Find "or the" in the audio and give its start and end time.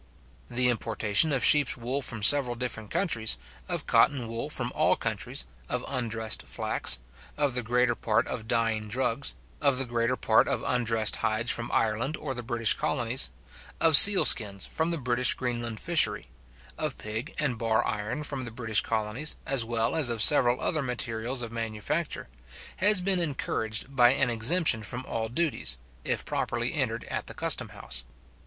12.17-12.41